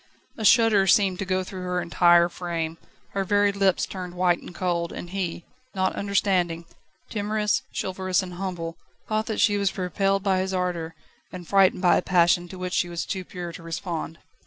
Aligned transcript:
A 0.35 0.43
shudder 0.43 0.87
seemed 0.87 1.19
to 1.19 1.25
go 1.25 1.43
through 1.43 1.61
her 1.61 1.79
entire 1.79 2.27
frame, 2.27 2.79
her 3.09 3.23
very 3.23 3.51
lips 3.51 3.85
turned 3.85 4.15
white 4.15 4.39
and 4.39 4.55
cold, 4.55 4.91
and 4.91 5.11
he, 5.11 5.45
not 5.75 5.95
understanding, 5.95 6.65
timorous, 7.11 7.61
chivalrous 7.79 8.23
and 8.23 8.33
humble, 8.33 8.77
thought 9.07 9.27
that 9.27 9.39
she 9.39 9.57
was 9.57 9.77
repelled 9.77 10.23
by 10.23 10.39
his 10.39 10.55
ardour 10.55 10.95
and 11.31 11.47
frightened 11.47 11.83
by 11.83 11.97
a 11.97 12.01
passion 12.01 12.47
to 12.47 12.57
which 12.57 12.73
she 12.73 12.89
was 12.89 13.05
too 13.05 13.23
pure 13.23 13.51
to 13.51 13.61
respond. 13.61 14.17